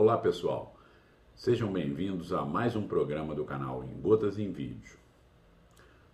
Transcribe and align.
Olá 0.00 0.16
pessoal, 0.16 0.76
sejam 1.34 1.72
bem-vindos 1.72 2.32
a 2.32 2.44
mais 2.44 2.76
um 2.76 2.86
programa 2.86 3.34
do 3.34 3.44
canal 3.44 3.82
Em 3.82 4.00
Gotas 4.00 4.38
em 4.38 4.52
Vídeo. 4.52 4.96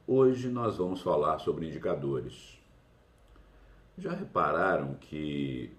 Hoje 0.06 0.48
nós 0.48 0.78
vamos 0.78 1.02
falar 1.02 1.38
sobre 1.40 1.68
indicadores. 1.68 2.58
Já 3.98 4.14
repararam 4.14 4.94
que 4.94 5.70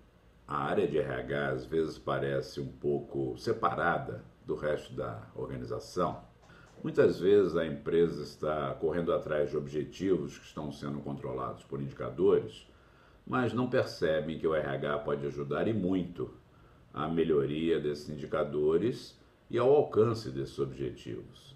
a 0.47 0.55
área 0.55 0.87
de 0.87 0.99
RH 0.99 1.49
às 1.49 1.65
vezes 1.65 1.97
parece 1.97 2.61
um 2.61 2.67
pouco 2.67 3.35
separada 3.39 4.23
do 4.45 4.53
resto 4.53 4.93
da 4.93 5.27
organização? 5.33 6.21
Muitas 6.83 7.19
vezes 7.19 7.57
a 7.57 7.65
empresa 7.65 8.21
está 8.21 8.75
correndo 8.75 9.11
atrás 9.11 9.49
de 9.49 9.57
objetivos 9.57 10.37
que 10.37 10.45
estão 10.45 10.71
sendo 10.71 10.99
controlados 10.99 11.63
por 11.63 11.81
indicadores, 11.81 12.67
mas 13.25 13.51
não 13.51 13.67
percebem 13.67 14.37
que 14.37 14.45
o 14.45 14.53
RH 14.53 14.99
pode 14.99 15.25
ajudar 15.25 15.67
e 15.67 15.73
muito 15.73 16.44
à 16.95 17.09
melhoria 17.09 17.77
desses 17.77 18.09
indicadores 18.09 19.19
e 19.49 19.57
ao 19.57 19.69
alcance 19.69 20.31
desses 20.31 20.57
objetivos. 20.57 21.53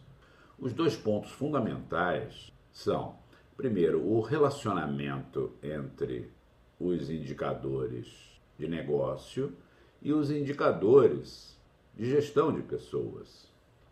Os 0.59 0.73
dois 0.73 0.97
pontos 0.97 1.31
fundamentais 1.31 2.51
são, 2.73 3.15
primeiro, 3.55 4.05
o 4.05 4.19
relacionamento 4.19 5.53
entre 5.63 6.29
os 6.77 7.09
indicadores 7.09 8.37
de 8.57 8.67
negócio 8.67 9.53
e 10.01 10.11
os 10.11 10.29
indicadores 10.29 11.57
de 11.95 12.09
gestão 12.09 12.51
de 12.51 12.61
pessoas. 12.61 13.47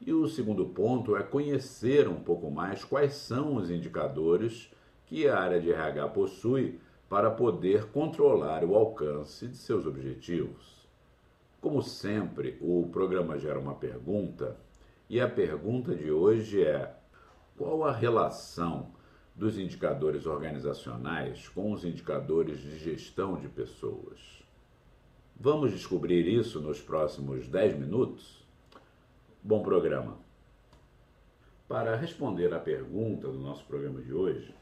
E 0.06 0.12
o 0.12 0.28
segundo 0.28 0.66
ponto 0.66 1.16
é 1.16 1.24
conhecer 1.24 2.10
um 2.10 2.20
pouco 2.20 2.52
mais 2.52 2.84
quais 2.84 3.14
são 3.14 3.56
os 3.56 3.72
indicadores 3.72 4.70
que 5.06 5.30
a 5.30 5.40
área 5.40 5.62
de 5.62 5.72
RH 5.72 6.10
possui 6.10 6.78
para 7.08 7.32
poder 7.32 7.86
controlar 7.86 8.66
o 8.66 8.76
alcance 8.76 9.48
de 9.48 9.56
seus 9.56 9.86
objetivos. 9.86 10.77
Como 11.68 11.82
sempre, 11.82 12.58
o 12.62 12.88
programa 12.94 13.38
gera 13.38 13.60
uma 13.60 13.76
pergunta 13.76 14.58
e 15.10 15.20
a 15.20 15.28
pergunta 15.28 15.94
de 15.94 16.10
hoje 16.10 16.64
é: 16.64 16.96
qual 17.58 17.84
a 17.84 17.92
relação 17.92 18.94
dos 19.36 19.60
indicadores 19.60 20.26
organizacionais 20.26 21.50
com 21.50 21.74
os 21.74 21.84
indicadores 21.84 22.62
de 22.62 22.80
gestão 22.80 23.36
de 23.36 23.50
pessoas? 23.50 24.42
Vamos 25.36 25.72
descobrir 25.72 26.26
isso 26.26 26.62
nos 26.62 26.80
próximos 26.80 27.50
10 27.50 27.78
minutos? 27.78 28.48
Bom 29.44 29.62
programa! 29.62 30.18
Para 31.68 31.98
responder 31.98 32.54
à 32.54 32.62
pergunta 32.62 33.28
do 33.28 33.40
nosso 33.40 33.66
programa 33.66 34.02
de 34.02 34.14
hoje, 34.14 34.56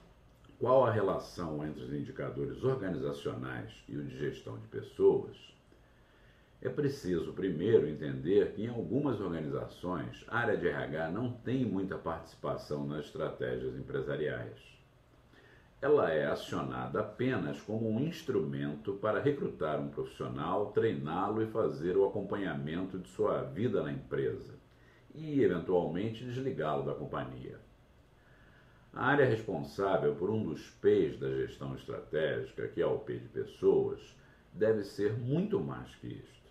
qual 0.57 0.83
a 0.83 0.91
relação 0.91 1.63
entre 1.63 1.83
os 1.83 1.93
indicadores 1.93 2.63
organizacionais 2.63 3.71
e 3.87 3.95
o 3.95 4.03
de 4.03 4.17
gestão 4.17 4.57
de 4.57 4.67
pessoas, 4.69 5.55
é 6.65 6.69
preciso 6.69 7.31
primeiro 7.31 7.87
entender 7.87 8.53
que 8.53 8.63
em 8.63 8.69
algumas 8.69 9.21
organizações 9.21 10.25
a 10.27 10.39
área 10.39 10.57
de 10.57 10.67
RH 10.67 11.11
não 11.11 11.31
tem 11.31 11.63
muita 11.63 11.95
participação 11.95 12.87
nas 12.87 13.05
estratégias 13.05 13.75
empresariais. 13.77 14.59
Ela 15.79 16.11
é 16.11 16.25
acionada 16.25 17.01
apenas 17.01 17.61
como 17.61 17.87
um 17.87 17.99
instrumento 17.99 18.93
para 18.93 19.21
recrutar 19.21 19.79
um 19.79 19.89
profissional, 19.89 20.71
treiná-lo 20.71 21.43
e 21.43 21.47
fazer 21.47 21.95
o 21.97 22.05
acompanhamento 22.05 22.97
de 22.97 23.09
sua 23.09 23.43
vida 23.43 23.83
na 23.83 23.91
empresa 23.91 24.55
e, 25.13 25.43
eventualmente, 25.43 26.25
desligá-lo 26.25 26.83
da 26.83 26.95
companhia. 26.95 27.59
A 28.91 29.05
área 29.05 29.25
responsável 29.25 30.15
por 30.15 30.31
um 30.31 30.43
dos 30.43 30.67
P's 30.81 31.19
da 31.19 31.29
gestão 31.29 31.75
estratégica, 31.75 32.67
que 32.69 32.81
é 32.81 32.87
o 32.87 32.97
P 32.97 33.19
de 33.19 33.27
pessoas, 33.27 33.99
deve 34.51 34.83
ser 34.83 35.13
muito 35.13 35.59
mais 35.59 35.93
que 35.97 36.07
isto. 36.07 36.44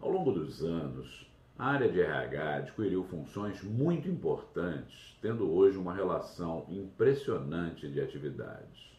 Ao 0.00 0.10
longo 0.10 0.32
dos 0.32 0.62
anos, 0.62 1.28
a 1.58 1.66
área 1.66 1.90
de 1.90 2.00
RH 2.00 2.56
adquiriu 2.56 3.04
funções 3.04 3.62
muito 3.62 4.08
importantes, 4.08 5.16
tendo 5.20 5.50
hoje 5.50 5.76
uma 5.76 5.94
relação 5.94 6.64
impressionante 6.68 7.88
de 7.88 8.00
atividades. 8.00 8.92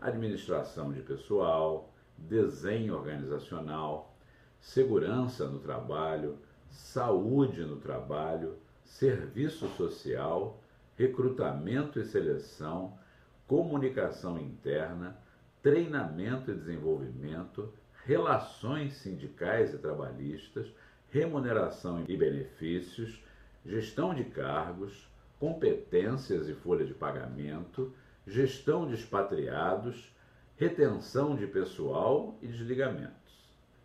Administração 0.00 0.92
de 0.92 1.00
pessoal, 1.00 1.92
desenho 2.18 2.94
organizacional, 2.94 4.14
segurança 4.60 5.46
no 5.48 5.60
trabalho, 5.60 6.38
saúde 6.70 7.64
no 7.64 7.76
trabalho, 7.76 8.56
serviço 8.84 9.68
social 9.68 10.60
recrutamento 10.96 12.00
e 12.00 12.04
seleção, 12.04 12.98
comunicação 13.46 14.38
interna, 14.38 15.16
treinamento 15.62 16.50
e 16.50 16.54
desenvolvimento, 16.54 17.72
relações 18.06 18.94
sindicais 18.98 19.74
e 19.74 19.78
trabalhistas, 19.78 20.72
remuneração 21.10 22.04
e 22.06 22.16
benefícios, 22.16 23.20
gestão 23.64 24.14
de 24.14 24.22
cargos, 24.22 25.08
competências 25.40 26.48
e 26.48 26.54
folha 26.54 26.86
de 26.86 26.94
pagamento, 26.94 27.92
gestão 28.24 28.86
de 28.86 28.94
expatriados, 28.94 30.14
retenção 30.56 31.34
de 31.34 31.48
pessoal 31.48 32.38
e 32.40 32.46
desligamentos. 32.46 33.16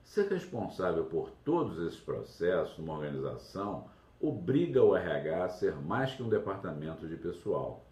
Ser 0.03 0.27
responsável 0.27 1.05
por 1.05 1.31
todos 1.43 1.79
esses 1.87 1.99
processos 1.99 2.77
numa 2.77 2.93
organização 2.93 3.89
obriga 4.19 4.83
o 4.83 4.95
RH 4.95 5.45
a 5.45 5.49
ser 5.49 5.75
mais 5.75 6.13
que 6.13 6.21
um 6.21 6.29
departamento 6.29 7.07
de 7.07 7.15
pessoal. 7.15 7.83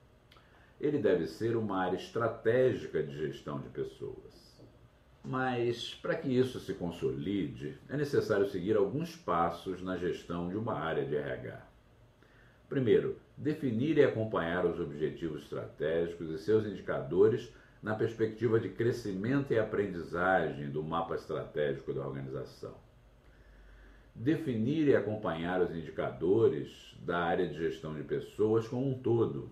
Ele 0.79 0.99
deve 0.99 1.25
ser 1.25 1.57
uma 1.57 1.79
área 1.79 1.97
estratégica 1.97 3.01
de 3.01 3.17
gestão 3.17 3.59
de 3.59 3.69
pessoas. 3.69 4.48
Mas, 5.23 5.93
para 5.95 6.15
que 6.15 6.29
isso 6.29 6.59
se 6.59 6.73
consolide, 6.73 7.77
é 7.89 7.97
necessário 7.97 8.47
seguir 8.47 8.77
alguns 8.77 9.15
passos 9.15 9.81
na 9.81 9.97
gestão 9.97 10.49
de 10.49 10.55
uma 10.55 10.79
área 10.79 11.05
de 11.05 11.15
RH. 11.15 11.61
Primeiro, 12.67 13.17
definir 13.37 13.97
e 13.97 14.03
acompanhar 14.03 14.65
os 14.65 14.79
objetivos 14.79 15.43
estratégicos 15.43 16.29
e 16.29 16.37
seus 16.37 16.65
indicadores 16.65 17.51
na 17.81 17.95
perspectiva 17.95 18.59
de 18.59 18.69
crescimento 18.69 19.51
e 19.51 19.59
aprendizagem 19.59 20.69
do 20.69 20.83
mapa 20.83 21.15
estratégico 21.15 21.93
da 21.93 22.05
organização 22.05 22.75
definir 24.19 24.89
e 24.89 24.95
acompanhar 24.95 25.61
os 25.61 25.73
indicadores 25.73 26.93
da 27.01 27.19
área 27.19 27.47
de 27.47 27.57
gestão 27.57 27.95
de 27.95 28.03
pessoas 28.03 28.67
como 28.67 28.89
um 28.89 28.99
todo 28.99 29.49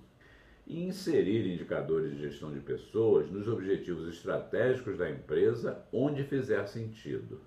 e 0.68 0.84
inserir 0.84 1.48
indicadores 1.48 2.12
de 2.12 2.24
gestão 2.24 2.52
de 2.52 2.60
pessoas 2.60 3.32
nos 3.32 3.48
objetivos 3.48 4.08
estratégicos 4.14 4.98
da 4.98 5.10
empresa 5.10 5.82
onde 5.94 6.26
fizer 6.26 6.68
sentido, 6.68 7.40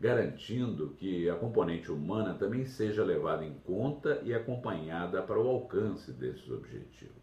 garantindo 0.00 0.90
que 0.98 1.30
a 1.30 1.36
componente 1.36 1.92
humana 1.92 2.34
também 2.34 2.66
seja 2.66 3.04
levada 3.04 3.44
em 3.44 3.54
conta 3.64 4.20
e 4.24 4.34
acompanhada 4.34 5.22
para 5.22 5.40
o 5.40 5.48
alcance 5.48 6.10
desses 6.10 6.50
objetivos. 6.50 7.14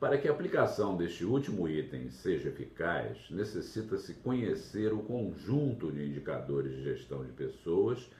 Para 0.00 0.18
que 0.18 0.28
a 0.28 0.32
aplicação 0.32 0.96
deste 0.96 1.24
último 1.24 1.68
item 1.68 2.10
seja 2.10 2.48
eficaz, 2.48 3.30
necessita-se 3.30 4.14
conhecer 4.14 4.92
o 4.92 4.98
conjunto 4.98 5.90
de 5.90 6.04
indicadores 6.04 6.72
de 6.72 6.82
gestão 6.82 7.24
de 7.24 7.32
pessoas 7.32 8.10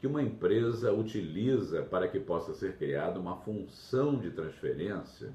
que 0.00 0.06
uma 0.06 0.22
empresa 0.22 0.92
utiliza 0.92 1.82
para 1.82 2.06
que 2.06 2.20
possa 2.20 2.54
ser 2.54 2.76
criada 2.76 3.18
uma 3.18 3.36
função 3.38 4.18
de 4.18 4.30
transferência 4.30 5.32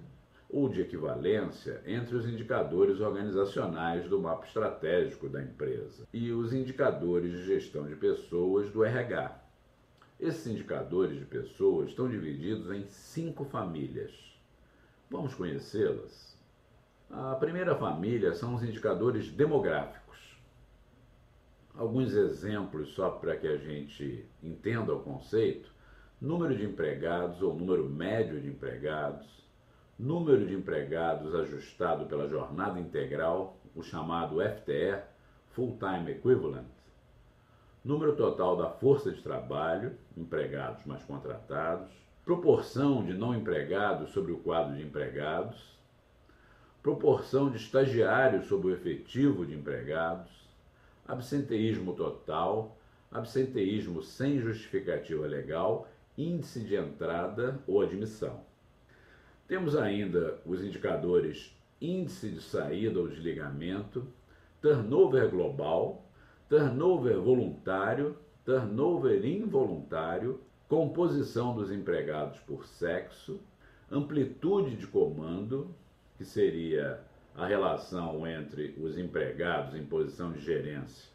ou 0.51 0.67
de 0.67 0.81
equivalência 0.81 1.81
entre 1.85 2.15
os 2.15 2.27
indicadores 2.27 2.99
organizacionais 2.99 4.07
do 4.09 4.19
mapa 4.19 4.45
estratégico 4.45 5.29
da 5.29 5.41
empresa 5.41 6.05
e 6.13 6.31
os 6.31 6.53
indicadores 6.53 7.31
de 7.31 7.45
gestão 7.45 7.87
de 7.87 7.95
pessoas 7.95 8.69
do 8.69 8.83
RH. 8.83 9.39
Esses 10.19 10.45
indicadores 10.45 11.17
de 11.17 11.25
pessoas 11.25 11.89
estão 11.89 12.09
divididos 12.09 12.69
em 12.69 12.85
cinco 12.87 13.45
famílias 13.45 14.31
Vamos 15.11 15.35
conhecê-las? 15.35 16.39
A 17.09 17.35
primeira 17.35 17.75
família 17.75 18.33
são 18.33 18.55
os 18.55 18.63
indicadores 18.63 19.29
demográficos. 19.29 20.39
Alguns 21.75 22.13
exemplos 22.13 22.93
só 22.93 23.09
para 23.09 23.35
que 23.35 23.45
a 23.45 23.57
gente 23.57 24.25
entenda 24.41 24.95
o 24.95 25.03
conceito: 25.03 25.69
número 26.21 26.55
de 26.55 26.63
empregados 26.63 27.41
ou 27.41 27.53
número 27.53 27.89
médio 27.89 28.39
de 28.39 28.47
empregados, 28.47 29.27
número 30.01 30.47
de 30.47 30.55
empregados 30.55 31.35
ajustado 31.35 32.07
pela 32.07 32.27
jornada 32.27 32.79
integral, 32.79 33.55
o 33.75 33.83
chamado 33.83 34.41
FTE, 34.41 34.99
Full 35.51 35.77
Time 35.77 36.11
Equivalent, 36.11 36.65
número 37.85 38.15
total 38.15 38.57
da 38.57 38.67
força 38.67 39.11
de 39.11 39.21
trabalho, 39.21 39.95
empregados 40.17 40.83
mais 40.87 41.03
contratados, 41.03 41.91
proporção 42.25 43.05
de 43.05 43.13
não 43.13 43.35
empregados 43.35 44.09
sobre 44.09 44.31
o 44.31 44.39
quadro 44.39 44.75
de 44.75 44.81
empregados, 44.81 45.77
proporção 46.81 47.51
de 47.51 47.57
estagiários 47.57 48.47
sobre 48.47 48.69
o 48.69 48.73
efetivo 48.73 49.45
de 49.45 49.53
empregados, 49.53 50.31
absenteísmo 51.07 51.93
total, 51.93 52.75
absenteísmo 53.11 54.01
sem 54.01 54.39
justificativa 54.39 55.27
legal, 55.27 55.87
índice 56.17 56.61
de 56.61 56.75
entrada 56.75 57.59
ou 57.67 57.81
admissão. 57.81 58.49
Temos 59.51 59.75
ainda 59.75 60.39
os 60.45 60.63
indicadores 60.63 61.53
índice 61.81 62.29
de 62.29 62.41
saída 62.41 62.97
ou 62.97 63.09
desligamento, 63.09 64.07
turnover 64.61 65.29
global, 65.29 66.09
turnover 66.47 67.19
voluntário 67.19 68.15
turnover 68.45 69.25
involuntário, 69.25 70.39
composição 70.69 71.53
dos 71.53 71.69
empregados 71.69 72.39
por 72.39 72.65
sexo, 72.65 73.41
amplitude 73.91 74.77
de 74.77 74.87
comando, 74.87 75.75
que 76.17 76.23
seria 76.23 77.01
a 77.35 77.45
relação 77.45 78.25
entre 78.25 78.73
os 78.81 78.97
empregados 78.97 79.75
em 79.75 79.85
posição 79.85 80.31
de 80.31 80.39
gerência 80.39 81.11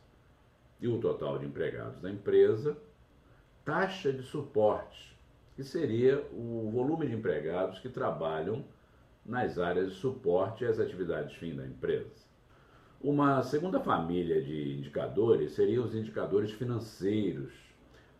e 0.78 0.86
o 0.86 0.98
total 0.98 1.38
de 1.38 1.46
empregados 1.46 2.02
da 2.02 2.10
empresa, 2.10 2.76
taxa 3.64 4.12
de 4.12 4.22
suporte, 4.22 5.15
que 5.56 5.64
seria 5.64 6.22
o 6.32 6.70
volume 6.70 7.06
de 7.06 7.14
empregados 7.14 7.78
que 7.78 7.88
trabalham 7.88 8.62
nas 9.24 9.58
áreas 9.58 9.88
de 9.90 9.94
suporte 9.96 10.66
às 10.66 10.78
atividades 10.78 11.34
fim 11.36 11.56
da 11.56 11.66
empresa. 11.66 12.26
Uma 13.00 13.42
segunda 13.42 13.80
família 13.80 14.42
de 14.42 14.74
indicadores 14.76 15.52
seriam 15.52 15.84
os 15.84 15.94
indicadores 15.94 16.52
financeiros 16.52 17.52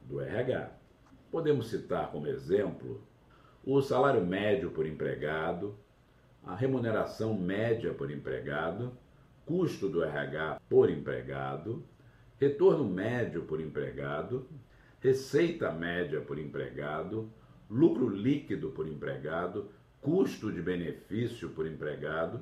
do 0.01 0.19
RH. 0.19 0.71
Podemos 1.31 1.69
citar 1.69 2.11
como 2.11 2.27
exemplo 2.27 3.03
o 3.63 3.83
salário 3.83 4.25
médio 4.25 4.71
por 4.71 4.87
empregado, 4.87 5.77
a 6.43 6.55
remuneração 6.55 7.35
média 7.35 7.93
por 7.93 8.11
empregado, 8.11 8.97
custo 9.45 9.89
do 9.89 10.03
RH 10.03 10.61
por 10.69 10.89
empregado, 10.89 11.85
retorno 12.39 12.85
médio 12.85 13.43
por 13.43 13.61
empregado, 13.61 14.49
receita 15.07 15.71
média 15.71 16.21
por 16.21 16.37
empregado, 16.37 17.31
lucro 17.71 18.09
líquido 18.09 18.71
por 18.71 18.89
empregado, 18.89 19.71
custo 20.01 20.51
de 20.51 20.61
benefício 20.61 21.51
por 21.51 21.65
empregado, 21.65 22.41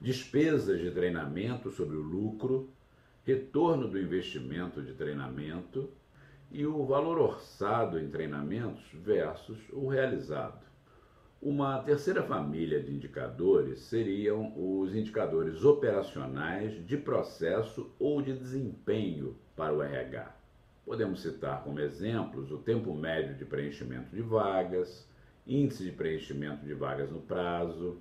despesas 0.00 0.78
de 0.78 0.92
treinamento 0.92 1.68
sobre 1.68 1.96
o 1.96 2.00
lucro, 2.00 2.70
retorno 3.24 3.88
do 3.88 4.00
investimento 4.00 4.80
de 4.80 4.92
treinamento 4.92 5.90
e 6.52 6.64
o 6.64 6.86
valor 6.86 7.18
orçado 7.18 7.98
em 7.98 8.08
treinamentos 8.08 8.84
versus 8.94 9.58
o 9.72 9.88
realizado. 9.88 10.64
Uma 11.42 11.80
terceira 11.80 12.22
família 12.22 12.80
de 12.80 12.94
indicadores 12.94 13.80
seriam 13.80 14.52
os 14.56 14.94
indicadores 14.94 15.64
operacionais 15.64 16.86
de 16.86 16.96
processo 16.96 17.90
ou 17.98 18.22
de 18.22 18.32
desempenho 18.32 19.36
para 19.56 19.74
o 19.74 19.82
RH. 19.82 20.35
Podemos 20.86 21.20
citar 21.20 21.64
como 21.64 21.80
exemplos 21.80 22.52
o 22.52 22.58
tempo 22.58 22.94
médio 22.94 23.34
de 23.34 23.44
preenchimento 23.44 24.14
de 24.14 24.22
vagas, 24.22 25.04
índice 25.44 25.82
de 25.82 25.90
preenchimento 25.90 26.64
de 26.64 26.74
vagas 26.74 27.10
no 27.10 27.20
prazo, 27.20 28.00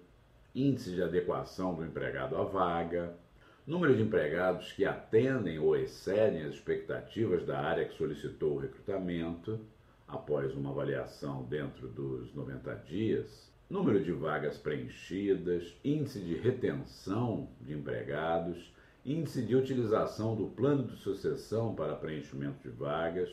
índice 0.54 0.92
de 0.92 1.02
adequação 1.02 1.74
do 1.74 1.84
empregado 1.84 2.38
à 2.38 2.44
vaga, 2.44 3.18
número 3.66 3.96
de 3.96 4.04
empregados 4.04 4.72
que 4.72 4.86
atendem 4.86 5.58
ou 5.58 5.76
excedem 5.76 6.44
as 6.44 6.54
expectativas 6.54 7.44
da 7.44 7.60
área 7.60 7.86
que 7.86 7.98
solicitou 7.98 8.54
o 8.54 8.60
recrutamento, 8.60 9.60
após 10.08 10.54
uma 10.54 10.70
avaliação 10.70 11.42
dentro 11.46 11.88
dos 11.88 12.36
90 12.36 12.76
dias, 12.88 13.52
número 13.68 14.04
de 14.04 14.12
vagas 14.12 14.60
preenchidas, 14.60 15.76
índice 15.84 16.20
de 16.20 16.36
retenção 16.36 17.50
de 17.62 17.74
empregados, 17.74 18.75
índice 19.06 19.44
de 19.44 19.56
utilização 19.56 20.36
do 20.36 20.48
plano 20.48 20.88
de 20.88 20.96
sucessão 20.96 21.76
para 21.76 21.96
preenchimento 21.96 22.68
de 22.68 22.76
vagas, 22.76 23.30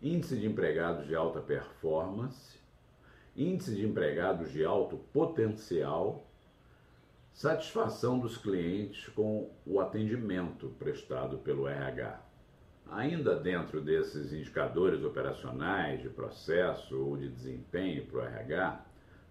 índice 0.00 0.36
de 0.36 0.46
empregados 0.46 1.08
de 1.08 1.16
alta 1.16 1.40
performance, 1.40 2.60
índice 3.36 3.74
de 3.74 3.84
empregados 3.84 4.52
de 4.52 4.64
alto 4.64 4.96
potencial, 5.12 6.24
satisfação 7.32 8.20
dos 8.20 8.36
clientes 8.36 9.08
com 9.08 9.50
o 9.66 9.80
atendimento 9.80 10.68
prestado 10.78 11.38
pelo 11.38 11.66
RH. 11.66 12.20
Ainda 12.88 13.34
dentro 13.34 13.80
desses 13.80 14.32
indicadores 14.32 15.02
operacionais 15.02 16.00
de 16.00 16.10
processo 16.10 16.96
ou 16.96 17.16
de 17.16 17.28
desempenho 17.28 18.06
para 18.06 18.18
o 18.18 18.22
RH, 18.22 18.84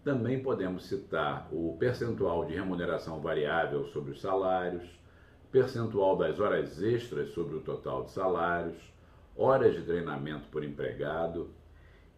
também 0.03 0.41
podemos 0.41 0.85
citar 0.85 1.47
o 1.51 1.77
percentual 1.77 2.43
de 2.43 2.55
remuneração 2.55 3.21
variável 3.21 3.85
sobre 3.85 4.11
os 4.11 4.19
salários, 4.19 5.00
percentual 5.51 6.15
das 6.15 6.39
horas 6.39 6.81
extras 6.81 7.29
sobre 7.31 7.55
o 7.55 7.59
total 7.59 8.05
de 8.05 8.11
salários, 8.11 8.77
horas 9.35 9.75
de 9.75 9.81
treinamento 9.81 10.47
por 10.47 10.63
empregado, 10.63 11.49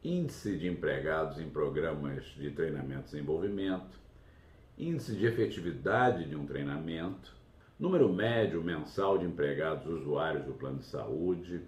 índice 0.04 0.56
de 0.56 0.68
empregados 0.68 1.40
em 1.40 1.50
programas 1.50 2.26
de 2.38 2.52
treinamento 2.52 3.08
e 3.08 3.12
desenvolvimento, 3.12 3.98
índice 4.78 5.16
de 5.16 5.26
efetividade 5.26 6.26
de 6.26 6.36
um 6.36 6.46
treinamento, 6.46 7.34
número 7.80 8.08
médio 8.08 8.64
mensal 8.64 9.18
de 9.18 9.26
empregados 9.26 9.88
usuários 9.88 10.46
do 10.46 10.54
plano 10.54 10.78
de 10.78 10.86
saúde, 10.86 11.62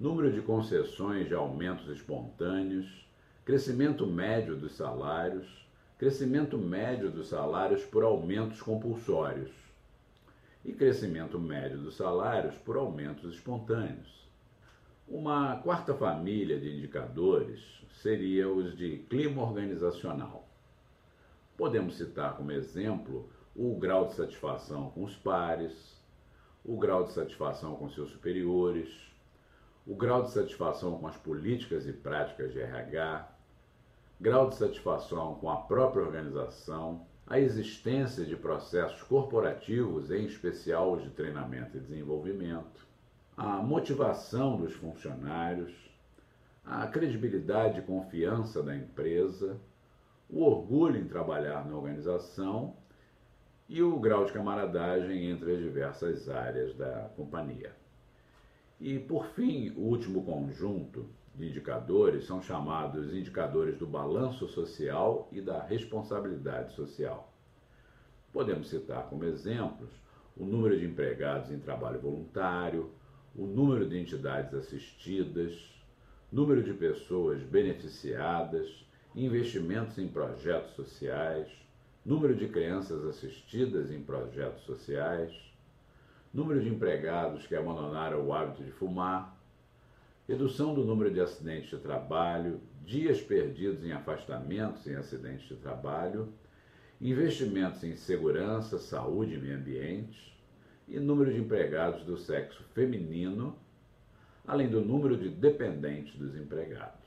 número 0.00 0.32
de 0.32 0.42
concessões 0.42 1.28
de 1.28 1.34
aumentos 1.34 1.88
espontâneos, 1.88 3.08
crescimento 3.44 4.04
médio 4.04 4.56
dos 4.56 4.72
salários, 4.72 5.46
crescimento 5.96 6.58
médio 6.58 7.08
dos 7.08 7.28
salários 7.28 7.84
por 7.84 8.02
aumentos 8.02 8.60
compulsórios 8.60 9.63
e 10.64 10.72
crescimento 10.72 11.38
médio 11.38 11.78
dos 11.78 11.96
salários 11.96 12.54
por 12.56 12.76
aumentos 12.76 13.34
espontâneos. 13.34 14.24
Uma 15.06 15.56
quarta 15.56 15.92
família 15.92 16.58
de 16.58 16.74
indicadores 16.74 17.60
seria 18.00 18.48
os 18.48 18.76
de 18.76 18.98
clima 19.10 19.42
organizacional. 19.42 20.48
Podemos 21.56 21.96
citar 21.96 22.36
como 22.36 22.50
exemplo 22.52 23.28
o 23.54 23.76
grau 23.78 24.06
de 24.06 24.14
satisfação 24.14 24.90
com 24.90 25.04
os 25.04 25.14
pares, 25.16 26.02
o 26.64 26.78
grau 26.78 27.04
de 27.04 27.12
satisfação 27.12 27.76
com 27.76 27.88
seus 27.90 28.10
superiores, 28.10 28.88
o 29.86 29.94
grau 29.94 30.22
de 30.22 30.30
satisfação 30.30 30.98
com 30.98 31.06
as 31.06 31.16
políticas 31.16 31.86
e 31.86 31.92
práticas 31.92 32.52
de 32.52 32.60
RH, 32.60 33.28
grau 34.18 34.48
de 34.48 34.56
satisfação 34.56 35.34
com 35.34 35.50
a 35.50 35.56
própria 35.56 36.02
organização, 36.02 37.06
a 37.26 37.38
existência 37.38 38.24
de 38.24 38.36
processos 38.36 39.02
corporativos, 39.02 40.10
em 40.10 40.26
especial 40.26 40.92
os 40.92 41.02
de 41.02 41.10
treinamento 41.10 41.76
e 41.76 41.80
desenvolvimento, 41.80 42.86
a 43.36 43.62
motivação 43.62 44.56
dos 44.56 44.74
funcionários, 44.74 45.72
a 46.64 46.86
credibilidade 46.86 47.80
e 47.80 47.82
confiança 47.82 48.62
da 48.62 48.76
empresa, 48.76 49.58
o 50.28 50.42
orgulho 50.42 51.00
em 51.00 51.06
trabalhar 51.06 51.66
na 51.66 51.74
organização 51.74 52.76
e 53.68 53.82
o 53.82 53.98
grau 53.98 54.24
de 54.24 54.32
camaradagem 54.32 55.30
entre 55.30 55.52
as 55.52 55.58
diversas 55.58 56.28
áreas 56.28 56.74
da 56.74 57.10
companhia. 57.16 57.72
E, 58.80 58.98
por 58.98 59.26
fim, 59.28 59.70
o 59.70 59.80
último 59.80 60.22
conjunto 60.24 61.08
de 61.34 61.48
indicadores 61.48 62.24
são 62.26 62.40
chamados 62.40 63.12
indicadores 63.12 63.76
do 63.78 63.86
balanço 63.86 64.46
social 64.48 65.28
e 65.32 65.40
da 65.40 65.62
responsabilidade 65.62 66.72
social. 66.74 67.32
Podemos 68.32 68.68
citar 68.68 69.04
como 69.08 69.24
exemplos 69.24 69.90
o 70.36 70.44
número 70.44 70.78
de 70.78 70.84
empregados 70.84 71.50
em 71.50 71.58
trabalho 71.58 72.00
voluntário, 72.00 72.90
o 73.34 73.46
número 73.46 73.88
de 73.88 73.98
entidades 73.98 74.54
assistidas, 74.54 75.52
número 76.30 76.62
de 76.62 76.72
pessoas 76.72 77.42
beneficiadas, 77.42 78.84
investimentos 79.14 79.98
em 79.98 80.08
projetos 80.08 80.72
sociais, 80.74 81.48
número 82.04 82.34
de 82.34 82.48
crianças 82.48 83.04
assistidas 83.04 83.90
em 83.90 84.02
projetos 84.02 84.62
sociais, 84.64 85.32
número 86.32 86.60
de 86.60 86.68
empregados 86.68 87.46
que 87.46 87.54
abandonaram 87.54 88.26
o 88.26 88.32
hábito 88.32 88.62
de 88.64 88.72
fumar, 88.72 89.33
redução 90.26 90.74
do 90.74 90.84
número 90.84 91.10
de 91.10 91.20
acidentes 91.20 91.70
de 91.70 91.78
trabalho, 91.78 92.60
dias 92.84 93.20
perdidos 93.20 93.84
em 93.84 93.92
afastamentos 93.92 94.86
em 94.86 94.94
acidentes 94.94 95.46
de 95.48 95.56
trabalho, 95.56 96.32
investimentos 97.00 97.84
em 97.84 97.96
segurança, 97.96 98.78
saúde 98.78 99.34
e 99.34 99.38
meio 99.38 99.56
ambiente, 99.56 100.34
e 100.88 100.98
número 100.98 101.32
de 101.32 101.40
empregados 101.40 102.02
do 102.04 102.16
sexo 102.16 102.62
feminino, 102.74 103.56
além 104.46 104.68
do 104.68 104.80
número 104.80 105.16
de 105.16 105.28
dependentes 105.28 106.14
dos 106.16 106.36
empregados. 106.36 107.04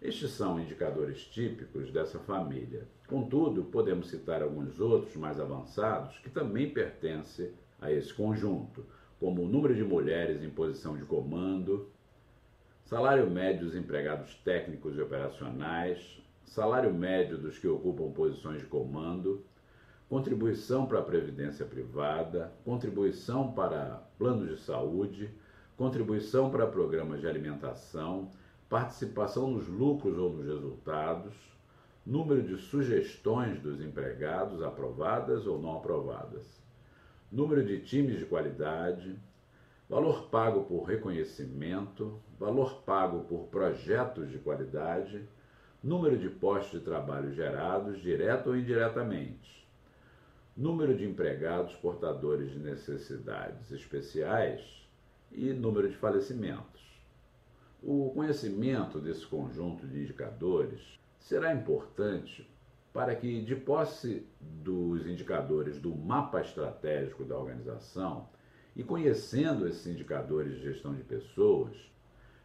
Estes 0.00 0.32
são 0.32 0.60
indicadores 0.60 1.24
típicos 1.24 1.90
dessa 1.90 2.18
família. 2.18 2.86
Contudo, 3.08 3.64
podemos 3.64 4.08
citar 4.08 4.42
alguns 4.42 4.78
outros 4.78 5.16
mais 5.16 5.40
avançados 5.40 6.18
que 6.18 6.28
também 6.28 6.70
pertencem 6.70 7.52
a 7.80 7.90
esse 7.90 8.12
conjunto, 8.12 8.84
como 9.18 9.42
o 9.42 9.48
número 9.48 9.74
de 9.74 9.84
mulheres 9.84 10.42
em 10.42 10.50
posição 10.50 10.96
de 10.96 11.04
comando, 11.04 11.88
salário 12.84 13.28
médio 13.30 13.66
dos 13.66 13.74
empregados 13.74 14.34
técnicos 14.44 14.96
e 14.96 15.00
operacionais, 15.00 16.22
salário 16.44 16.92
médio 16.92 17.38
dos 17.38 17.58
que 17.58 17.66
ocupam 17.66 18.10
posições 18.12 18.60
de 18.60 18.66
comando, 18.66 19.44
contribuição 20.08 20.86
para 20.86 21.00
a 21.00 21.04
previdência 21.04 21.66
privada, 21.66 22.52
contribuição 22.64 23.52
para 23.52 24.02
planos 24.18 24.48
de 24.50 24.60
saúde, 24.60 25.30
contribuição 25.76 26.50
para 26.50 26.66
programas 26.66 27.20
de 27.20 27.26
alimentação, 27.26 28.30
participação 28.68 29.50
nos 29.50 29.66
lucros 29.66 30.16
ou 30.16 30.32
nos 30.32 30.46
resultados, 30.46 31.34
número 32.04 32.42
de 32.42 32.56
sugestões 32.56 33.60
dos 33.60 33.80
empregados 33.80 34.62
aprovadas 34.62 35.46
ou 35.46 35.60
não 35.60 35.76
aprovadas, 35.76 36.62
número 37.30 37.64
de 37.64 37.80
times 37.80 38.18
de 38.18 38.26
qualidade, 38.26 39.18
valor 39.88 40.28
pago 40.28 40.64
por 40.64 40.84
reconhecimento, 40.84 42.20
valor 42.38 42.82
pago 42.82 43.24
por 43.24 43.48
projetos 43.48 44.30
de 44.30 44.38
qualidade, 44.38 45.26
número 45.82 46.16
de 46.18 46.28
postos 46.28 46.80
de 46.80 46.84
trabalho 46.84 47.32
gerados, 47.32 48.00
direto 48.00 48.50
ou 48.50 48.56
indiretamente, 48.56 49.66
número 50.56 50.96
de 50.96 51.04
empregados 51.04 51.74
portadores 51.76 52.50
de 52.52 52.58
necessidades 52.58 53.70
especiais 53.70 54.60
e 55.32 55.52
número 55.52 55.88
de 55.88 55.96
falecimentos. 55.96 56.84
O 57.82 58.10
conhecimento 58.14 58.98
desse 58.98 59.26
conjunto 59.26 59.86
de 59.86 60.00
indicadores 60.00 60.98
será 61.18 61.52
importante 61.52 62.48
para 62.96 63.14
que, 63.14 63.42
de 63.42 63.54
posse 63.54 64.26
dos 64.40 65.06
indicadores 65.06 65.78
do 65.78 65.94
mapa 65.94 66.40
estratégico 66.40 67.24
da 67.24 67.36
organização 67.36 68.26
e 68.74 68.82
conhecendo 68.82 69.68
esses 69.68 69.86
indicadores 69.86 70.54
de 70.54 70.62
gestão 70.62 70.94
de 70.94 71.02
pessoas, 71.02 71.76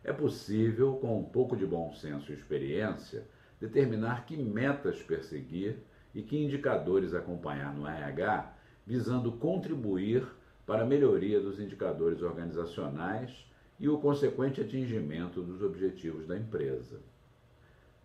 é 0.04 0.12
possível, 0.12 0.96
com 0.96 1.18
um 1.18 1.24
pouco 1.24 1.56
de 1.56 1.66
bom 1.66 1.94
senso 1.94 2.34
e 2.34 2.36
experiência, 2.36 3.26
determinar 3.62 4.26
que 4.26 4.36
metas 4.36 5.02
perseguir 5.02 5.78
e 6.14 6.22
que 6.22 6.38
indicadores 6.38 7.14
acompanhar 7.14 7.74
no 7.74 7.88
RH, 7.88 8.54
visando 8.86 9.32
contribuir 9.32 10.28
para 10.66 10.84
a 10.84 10.86
melhoria 10.86 11.40
dos 11.40 11.62
indicadores 11.62 12.22
organizacionais 12.22 13.50
e 13.80 13.88
o 13.88 14.00
consequente 14.00 14.60
atingimento 14.60 15.42
dos 15.42 15.62
objetivos 15.62 16.28
da 16.28 16.38
empresa. 16.38 17.00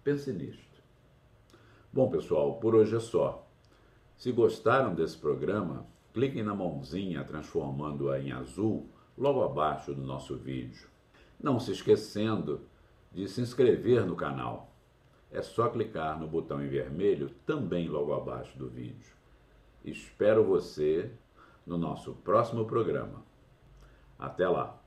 Pense 0.04 0.32
nisto. 0.32 0.75
Bom, 1.92 2.10
pessoal, 2.10 2.56
por 2.56 2.74
hoje 2.74 2.96
é 2.96 3.00
só. 3.00 3.46
Se 4.16 4.32
gostaram 4.32 4.94
desse 4.94 5.16
programa, 5.16 5.86
cliquem 6.12 6.42
na 6.42 6.54
mãozinha 6.54 7.24
transformando-a 7.24 8.20
em 8.20 8.32
azul 8.32 8.88
logo 9.16 9.42
abaixo 9.42 9.94
do 9.94 10.02
nosso 10.02 10.36
vídeo. 10.36 10.88
Não 11.40 11.58
se 11.58 11.72
esquecendo 11.72 12.62
de 13.12 13.28
se 13.28 13.40
inscrever 13.40 14.04
no 14.04 14.16
canal. 14.16 14.72
É 15.30 15.42
só 15.42 15.68
clicar 15.68 16.18
no 16.18 16.26
botão 16.26 16.62
em 16.62 16.68
vermelho 16.68 17.30
também 17.44 17.88
logo 17.88 18.14
abaixo 18.14 18.58
do 18.58 18.68
vídeo. 18.68 19.14
Espero 19.84 20.44
você 20.44 21.10
no 21.66 21.78
nosso 21.78 22.14
próximo 22.14 22.64
programa. 22.64 23.24
Até 24.18 24.48
lá! 24.48 24.85